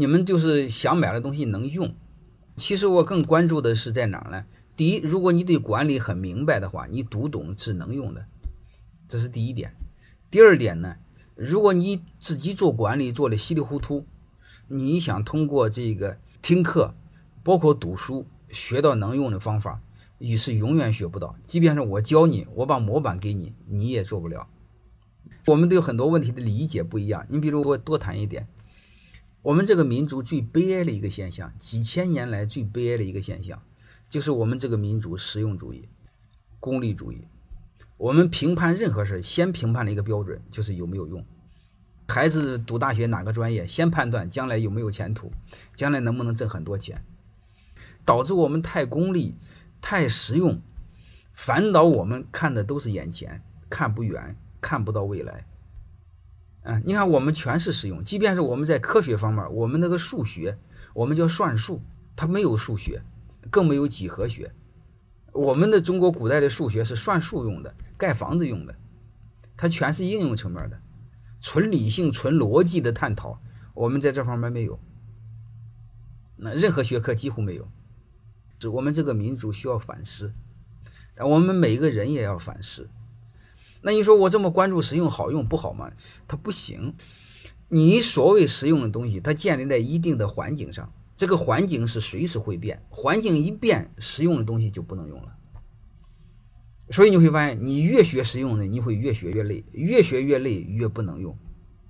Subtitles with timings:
[0.00, 1.94] 你们就是想买的东西能用。
[2.56, 4.46] 其实我更关注的是在哪儿呢？
[4.74, 8.24] 第一，如果你对管理很明白的话，你读懂是能用的，
[9.06, 9.74] 这是第一点。
[10.30, 10.96] 第二点呢，
[11.34, 14.06] 如果你自己做管理做的稀里糊涂，
[14.68, 16.94] 你想通过这个听课，
[17.42, 19.82] 包括读书学到能用的方法，
[20.16, 21.36] 你是永远学不到。
[21.44, 24.48] 即便是我教你，我把模板给你，你也做不了。
[25.44, 27.26] 我们对很多问题的理解不一样。
[27.28, 28.48] 你比如我多谈一点，
[29.42, 33.62] 我们这个民族最悲哀的一个现象，几千年来最悲哀的一个现象。
[34.08, 35.88] 就是我们这个民族实用主义、
[36.58, 37.26] 功利主义。
[37.96, 41.24] 我们评判任何事先评判的一个标准就是有没有用。
[42.08, 45.32] 孩子读大学哪个专业，先判断将来有没有前途，
[45.76, 47.04] 将来能不能挣很多钱。
[48.04, 49.36] 导致我们太功利、
[49.80, 50.60] 太实用，
[51.32, 55.46] 反倒我们看的都是眼前，看不远，看不到未来。
[56.62, 60.58] 嗯，你看我们全是实用，即便是我们在科学方面，我们那个数学，
[60.94, 61.80] 我们叫算术，
[62.16, 63.02] 它没有数学。
[63.50, 64.52] 更没有几何学，
[65.32, 68.76] 我们的中国古代的数学是算术用的，盖房子用的，
[69.56, 70.78] 它全是应用层面的，
[71.40, 73.40] 纯理性、纯逻辑的探讨，
[73.74, 74.78] 我们在这方面没有，
[76.36, 77.66] 那任何学科几乎没有。
[78.58, 80.32] 这我们这个民族需要反思，
[81.16, 82.90] 我们每一个人也要反思。
[83.82, 85.90] 那你说我这么关注实用好用不好吗？
[86.28, 86.94] 它不行。
[87.68, 90.92] 你所谓实用的东西，它建立在一定的环境上。
[91.16, 95.36] 这个环境是随时会变，环境一变，实用的东西就不能用了。
[96.90, 101.38] 所以你会发现，你越学实用的，你会越学越累，越学越累，越不能用。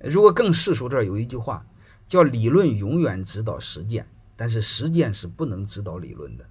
[0.00, 1.66] 如果更世俗，这儿有一句话
[2.06, 6.46] 叫“理论永远指导实践，但是实践是不能指导理论的”。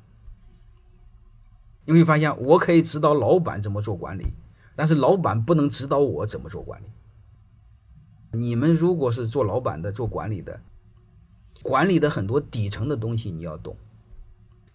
[1.84, 4.28] 你会发现，我可以指导老板怎么做管理，
[4.78, 6.86] 但是老板不能指导我怎么做管理。
[8.38, 10.62] 你们如果是做老板的、做管理的，
[11.64, 13.76] 管理的很多底层的东西你要懂，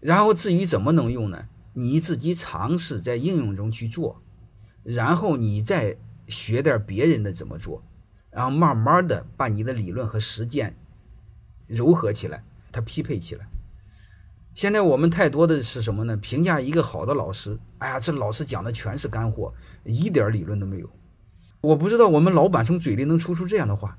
[0.00, 1.47] 然后至于怎么能用呢？
[1.75, 4.21] 你自己尝试在应用中去做，
[4.82, 7.84] 然后你再学点别人的怎么做，
[8.31, 10.76] 然后慢慢的把你的理论和实践
[11.69, 13.47] 糅合起来，它匹配起来。
[14.54, 16.16] 现在我们太多的是什么呢？
[16.18, 19.52] 评价一个好的老师，哎呀，这老师讲的全是干货，
[19.84, 20.90] 一点理论都没有。
[21.62, 23.96] 我不知道我们老板从嘴里能说出这样的话。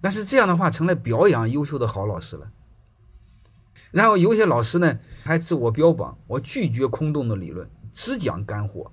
[0.00, 2.50] 但是这样的话成了表扬优秀的好老师了。
[3.90, 8.90] 然后有些老师呢还自我标榜，我拒绝空洞的理论，只讲干货。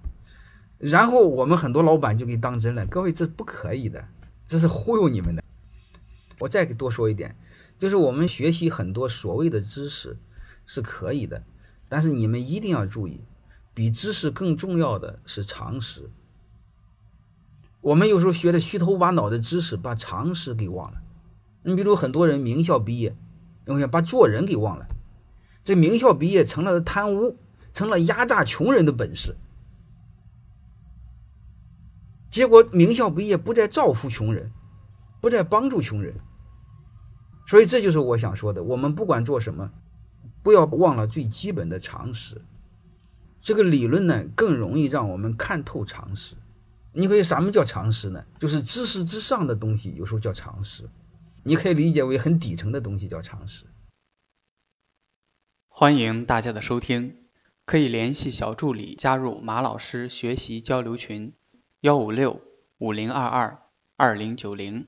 [0.78, 2.86] 然后我们很多老板就给当真了。
[2.86, 4.08] 各位，这不可以的，
[4.48, 5.44] 这是忽悠你们的。
[6.40, 7.36] 我再给多说一点，
[7.82, 10.16] 就是我们学习很多所谓的知识
[10.68, 11.44] 是可以的，
[11.90, 13.22] 但是你们一定要注意，
[13.74, 16.12] 比知识更重要的是常识。
[17.80, 21.02] 我们有时候学的虚头巴脑的知识，把常识给忘了。
[21.64, 23.18] 你比如很多人名校毕业，
[23.66, 24.86] 我想把做人给忘了。
[25.64, 27.36] 这名校毕业成了贪污，
[27.74, 29.36] 成了压榨穷人的本事。
[32.30, 34.52] 结果名校毕业不再造福穷人，
[35.20, 36.14] 不再帮助穷人。
[37.52, 39.74] 所以这就是我想说的：我们不管做什么，
[40.42, 42.42] 不要忘了最基本的常识。
[43.42, 46.38] 这个理论呢，更容易让我们看透常识。
[46.94, 48.24] 你可以什么叫常识呢？
[48.40, 50.90] 就是知识之上的东西，有时候叫常识。
[51.44, 53.66] 你可以理解为很底层的东西叫常识。
[55.68, 57.18] 欢迎大家的收听，
[57.66, 61.34] 可以联系小助理加入马老师学习交流群：
[61.82, 62.40] 幺五六
[62.78, 63.62] 五零二二
[63.98, 64.88] 二零九零。